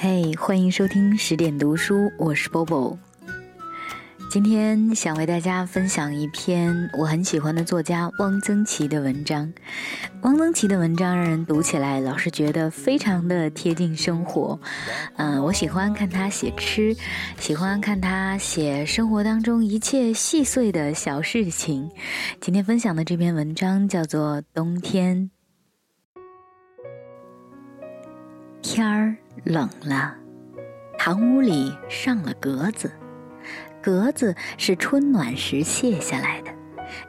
[0.00, 2.96] 嘿，欢迎收听十点读书，我是 Bobo。
[4.30, 9.52] 今天想为大家分享一篇我很喜欢的作家汪曾祺的文章。
[10.22, 14.60] 汪曾祺的文章让人读起来老是觉得非常的贴近生活。
[15.16, 16.94] 嗯，我喜欢看他写吃，
[17.40, 21.90] 喜欢看他写生活当中一切细碎的小事情。
[22.40, 25.28] 今天分享的这篇文章叫做《冬天》，
[28.62, 30.14] 天儿冷了，
[30.98, 32.90] 堂屋里上了格子。
[33.80, 36.50] 格子是春暖时卸下来的，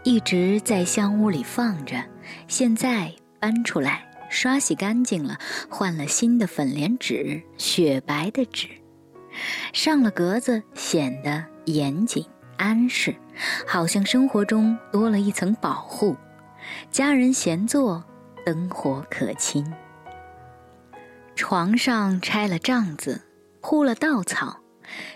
[0.03, 2.03] 一直在香屋里放着。
[2.47, 5.37] 现在搬出来，刷洗干净了，
[5.69, 8.67] 换了新的粉莲纸，雪白的纸。
[9.73, 12.25] 上了格子，显得严谨
[12.57, 13.15] 安适，
[13.67, 16.15] 好像生活中多了一层保护。
[16.91, 18.03] 家人闲坐，
[18.45, 19.65] 灯火可亲。
[21.39, 23.21] 床上拆了帐子，
[23.61, 24.59] 铺了稻草。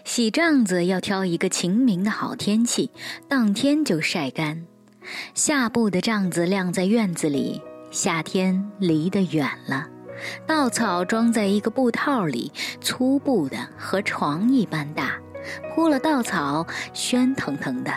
[0.05, 2.89] 洗帐子要挑一个晴明的好天气，
[3.27, 4.65] 当天就晒干。
[5.33, 9.85] 下布的帐子晾在院子里，夏天离得远了。
[10.47, 12.49] 稻草装在一个布套里，
[12.79, 15.19] 粗布的和床一般大，
[15.75, 17.91] 铺了稻草，喧腾腾的，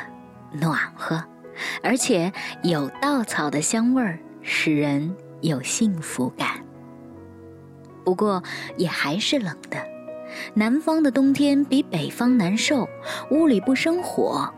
[0.53, 1.25] 暖和，
[1.81, 2.33] 而且
[2.65, 6.56] 有稻草的香味儿，使人有幸福感。
[8.07, 8.41] 不过
[8.77, 9.77] 也还是冷的。
[10.55, 12.89] 南方的冬天比北方难受，
[13.33, 14.49] 屋里不生火，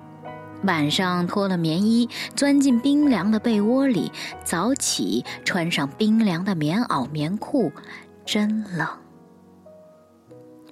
[0.64, 4.12] 晚上脱了棉衣，钻进冰凉的被窝里，
[4.44, 7.72] 早起穿上冰凉的棉袄棉裤，
[8.26, 8.86] 真冷。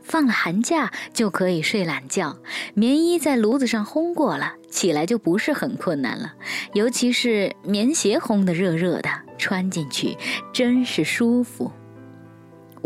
[0.03, 2.37] 放了寒假就可以睡懒觉，
[2.75, 6.35] 棉衣在炉子上烘过了，起来就不是很困难了。
[6.75, 10.17] 尤其是棉鞋烘得热热的，穿进去
[10.53, 11.73] 真是舒服。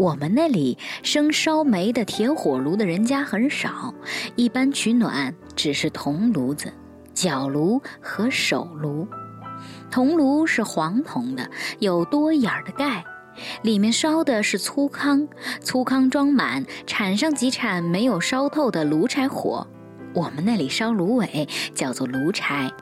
[0.01, 3.95] 我们那里生烧煤的铁火炉的人家很少，
[4.35, 6.73] 一般取暖只是铜炉子、
[7.13, 9.07] 角炉和手炉。
[9.91, 13.05] 铜炉是黄铜的，有多眼儿的盖，
[13.61, 15.29] 里面烧的是粗糠，
[15.61, 19.67] 粗糠装满，铲上几铲没有烧透的炉柴火。
[20.15, 22.73] 我们那里烧芦苇叫做炉柴，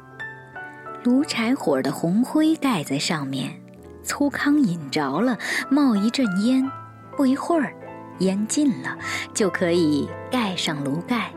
[1.02, 3.60] 炉柴火的红灰盖在上面，
[4.04, 5.36] 粗糠引着了，
[5.68, 6.70] 冒一阵烟。
[7.18, 7.74] 不一会儿，
[8.20, 8.96] 烟尽了，
[9.34, 11.32] 就可以盖上炉盖。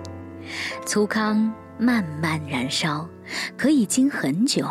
[0.86, 3.10] 粗糠慢慢燃烧，
[3.58, 4.64] 可以经很久。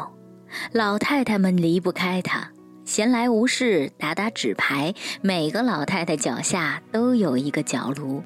[0.70, 2.48] 老太太们离不开它，
[2.84, 4.94] 闲来无事打打纸牌。
[5.20, 8.22] 每个老太太脚下都有一个角炉，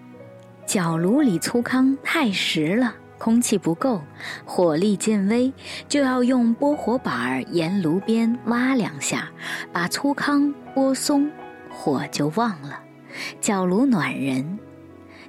[0.66, 4.02] 角炉里粗糠太实了，空气不够，
[4.44, 5.50] 火力渐微，
[5.88, 9.30] 就要用拨火板沿炉边挖两下，
[9.72, 11.30] 把粗糠拨松。
[11.74, 12.80] 火就旺了，
[13.40, 14.58] 脚炉暖人，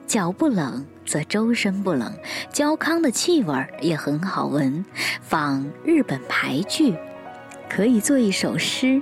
[0.07, 2.13] 脚不冷则周身不冷。
[2.53, 4.85] 焦糠的气味也很好闻，
[5.21, 6.95] 仿日本牌剧，
[7.69, 9.01] 可以做一首诗：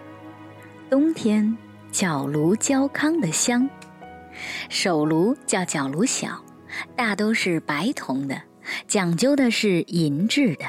[0.90, 1.56] 冬天
[1.92, 3.70] 脚炉焦糠的香。
[4.70, 6.44] 手炉叫脚炉小，
[6.96, 8.42] 大都是白铜的，
[8.88, 10.66] 讲究的是银质的。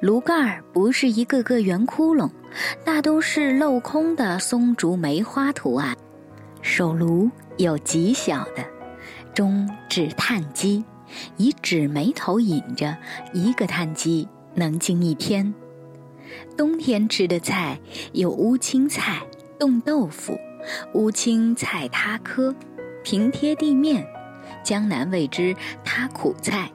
[0.00, 2.30] 炉盖儿不是一个个圆窟窿，
[2.84, 5.96] 大都是镂空的松竹梅花图案。
[6.62, 8.64] 手炉有极小的，
[9.34, 10.84] 中置炭机，
[11.36, 12.96] 以纸煤头引着，
[13.32, 15.54] 一个炭机能经一天。
[16.56, 17.78] 冬天吃的菜
[18.12, 19.20] 有乌青菜、
[19.58, 20.38] 冻豆腐、
[20.94, 22.54] 乌青菜塌稞，
[23.02, 24.06] 平贴地面，
[24.62, 26.70] 江南谓之塌苦菜。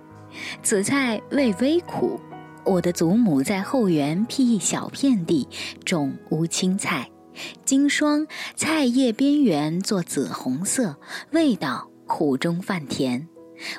[0.61, 2.19] 此菜味微苦。
[2.65, 5.47] 我的祖母在后园辟一小片地，
[5.83, 7.09] 种乌青菜，
[7.65, 10.95] 经霜，菜叶边缘做紫红色，
[11.31, 13.27] 味道苦中泛甜。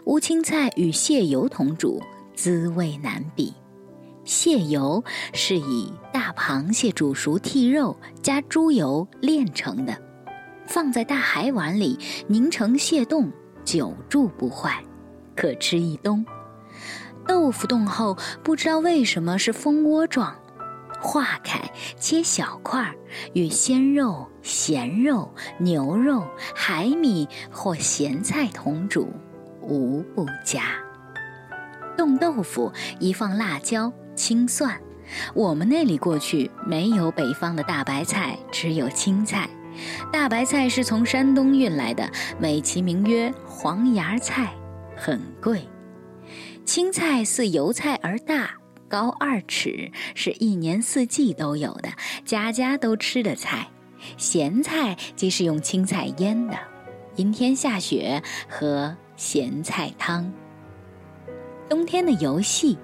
[0.06, 2.02] 乌青菜与蟹油同煮，
[2.34, 3.54] 滋味难比。
[4.24, 5.02] 蟹油
[5.32, 9.96] 是以大螃蟹煮熟剔肉，加猪油炼成的，
[10.66, 13.30] 放在大海碗里凝成蟹冻，
[13.64, 14.82] 久住不坏，
[15.36, 16.24] 可吃一冬。
[17.30, 20.34] 豆腐冻后，不知道为什么是蜂窝状，
[21.00, 21.60] 化开
[21.96, 22.92] 切小块，
[23.34, 29.08] 与鲜肉、咸肉、牛肉、海米或咸菜同煮，
[29.62, 30.64] 无不佳。
[31.96, 34.76] 冻豆腐一放辣椒、青蒜。
[35.32, 39.48] 我们那里过去没有北方的大白菜，只有青菜。
[40.12, 42.10] 大白菜是从山东运来的，
[42.40, 44.52] 美其名曰黄芽菜，
[44.96, 45.62] 很贵。
[46.72, 48.52] 青菜似油菜而大，
[48.88, 51.88] 高二尺，是一年四季都有的，
[52.24, 53.66] 家家都吃的菜。
[54.16, 56.56] 咸菜即是用青菜腌的，
[57.16, 60.32] 阴天下雪和咸菜汤。
[61.68, 62.78] 冬天的游戏：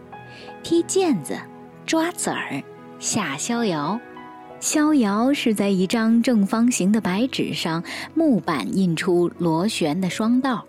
[0.64, 1.38] 踢毽子、
[1.86, 2.60] 抓子儿、
[2.98, 4.00] 下逍遥。
[4.58, 7.84] 逍遥是在一张正方形的白纸上，
[8.16, 10.66] 木板印出螺旋的双道，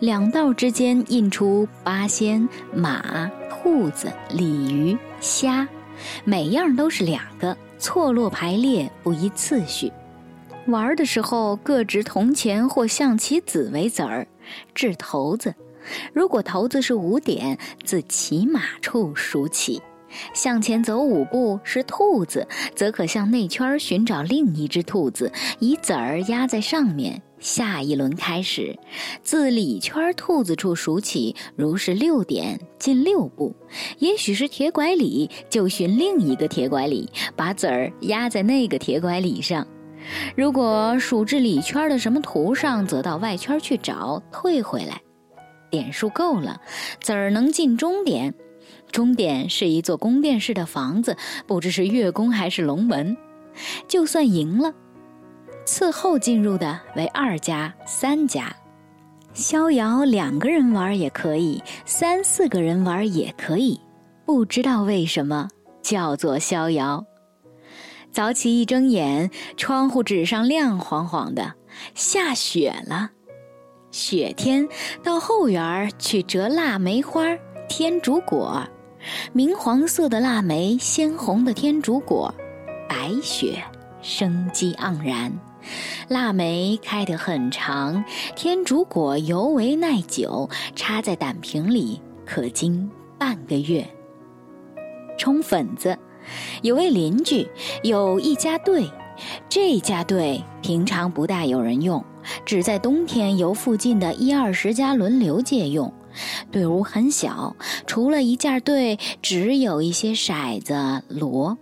[0.00, 5.66] 两道之间印出八仙、马、兔子、鲤鱼、虾，
[6.24, 9.92] 每样都是两个，错落排列，不依次序。
[10.66, 14.26] 玩的时候各执铜钱或象棋子为子儿，
[14.74, 15.54] 掷骰子。
[16.12, 19.80] 如果骰子是五点，自骑马处数起。
[20.34, 27.20] 向前走五步是兔子，则可向内圈寻找另一只兔子，以子儿压在上面。
[27.40, 28.76] 下一轮开始，
[29.22, 33.54] 自里圈兔子处数起，如是六点，进六步。
[33.98, 39.64] 也许是铁拐李，就寻另一个铁拐李，把子儿压在那个铁拐李上。
[40.36, 45.00] 如果数至里圈的什么图上，则到外圈去找，退回来。
[45.70, 46.60] 点数够了，
[47.00, 48.34] 子儿能进终点。
[48.90, 53.16] 终点是一座宫殿式的房子，不知是月宫还是龙门。
[53.86, 54.72] 就算赢了，
[55.64, 58.54] 次后进入的为二家、三家。
[59.34, 63.80] 逍遥两个人玩也可以，三四个人玩也可以。
[64.24, 65.48] 不知道为什么
[65.82, 67.04] 叫做逍遥。
[68.10, 71.54] 早起一睁眼，窗户纸上亮晃晃的，
[71.94, 73.10] 下雪了。
[73.90, 74.68] 雪天
[75.02, 77.24] 到后园去折腊梅花、
[77.68, 78.66] 天竺果。
[79.32, 82.34] 明黄色的腊梅，鲜红的天竺果，
[82.88, 83.62] 白雪，
[84.02, 85.32] 生机盎然。
[86.08, 88.02] 腊梅开得很长，
[88.34, 93.86] 天竺果尤为耐久，插在胆瓶里可经半个月。
[95.18, 95.98] 冲粉子，
[96.62, 97.46] 有位邻居
[97.82, 98.88] 有一家队，
[99.48, 102.02] 这家队平常不大有人用，
[102.46, 105.92] 只在冬天由附近的一二十家轮流借用。
[106.50, 107.56] 队伍很小，
[107.86, 111.58] 除了一件队，只有一些骰子、锣。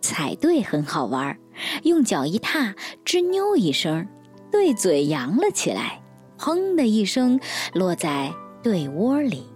[0.00, 1.38] 踩队很好玩，
[1.84, 2.74] 用脚一踏，
[3.04, 4.08] 吱扭一声，
[4.50, 6.02] 队嘴扬了起来，
[6.38, 7.38] 砰的一声
[7.72, 8.32] 落在
[8.62, 9.46] 队窝里。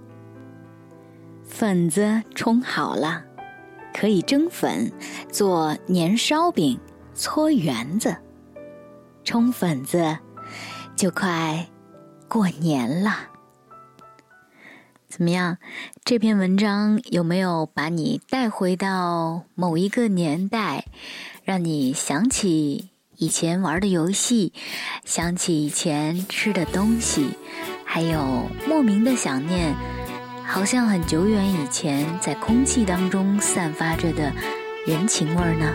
[1.44, 3.24] 粉子冲好了，
[3.92, 4.92] 可以蒸粉，
[5.32, 6.78] 做年烧饼，
[7.14, 8.16] 搓圆子。
[9.24, 10.16] 冲粉子，
[10.94, 11.68] 就快
[12.28, 13.10] 过年了。
[15.08, 15.58] 怎么样？
[16.04, 20.84] 这篇文章有没有把你带回到某一个年代，
[21.44, 24.52] 让你想起以前玩的游戏，
[25.04, 27.30] 想起以前吃的东西，
[27.84, 29.74] 还有莫名的想念，
[30.44, 34.32] 好像很久远以前在空气当中散发着的
[34.86, 35.72] 人情味呢？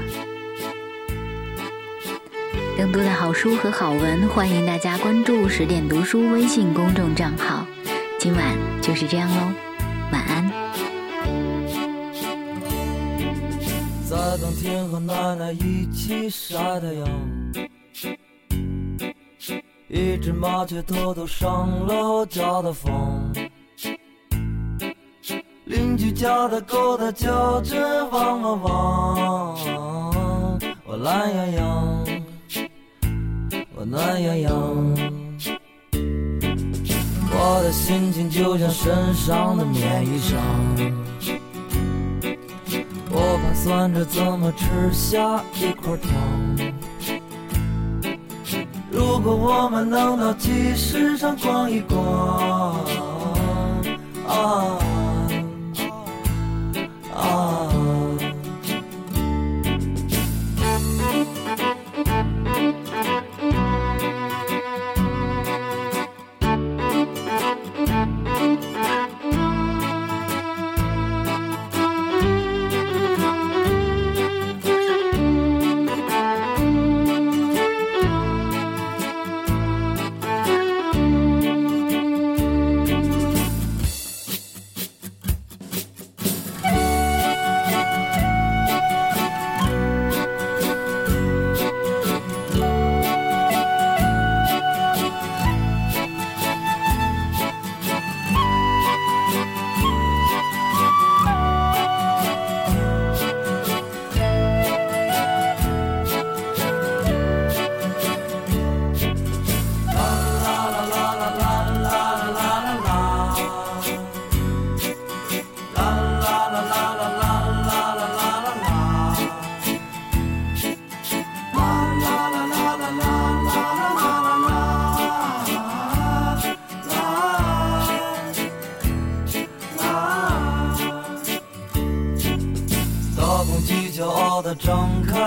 [2.78, 7.66] 更多的好书和好文，欢迎大家关注十点读书微信公众账号。
[8.24, 9.52] 今晚就是这样喽，
[10.12, 10.48] 晚安。
[14.08, 17.10] 在冬天和奶奶一起晒太阳，
[19.88, 23.34] 一只麻雀偷偷上了我家的房，
[25.66, 32.06] 邻居家的狗它叫着汪汪汪，我懒洋洋，
[33.74, 35.11] 我懒洋洋。
[37.72, 40.36] 心情就像身上的棉衣裳，
[43.10, 46.12] 我盘算着怎么吃下一块糖。
[48.92, 52.84] 如果我们能到集市上逛一逛，
[54.28, 55.01] 啊。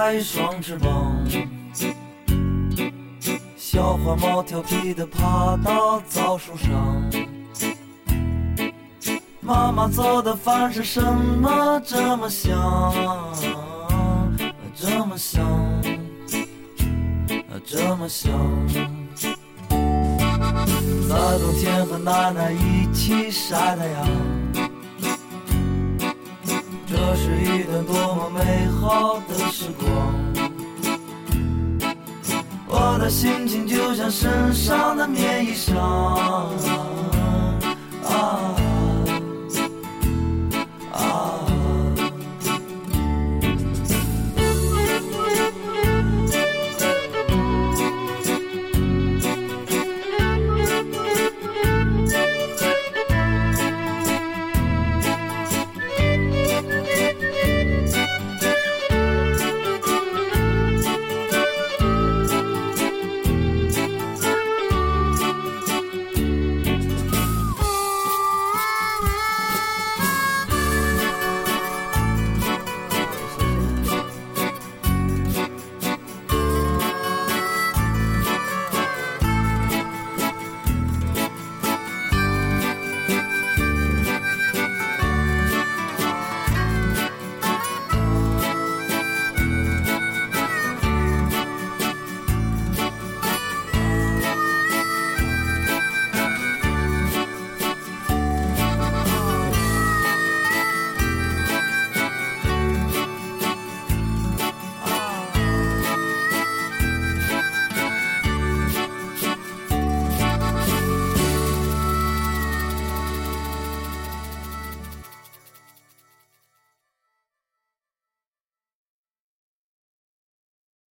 [0.07, 1.17] 开双翅膀，
[3.57, 7.03] 小花猫调皮地爬到枣树上。
[9.41, 12.93] 妈妈做的饭是什么这么香，
[14.75, 15.43] 这么香，
[17.65, 18.31] 这么香？
[21.09, 24.07] 那冬天和奶奶一起晒太阳，
[27.17, 30.13] 这是一段多么美好的时光。
[32.67, 35.79] 我的心情就像身上的棉衣裳。
[38.03, 38.64] 啊。